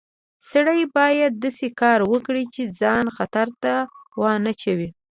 [0.49, 3.73] سړی باید داسې کار وکړي چې ځان خطر ته
[4.19, 4.89] ونه اچوي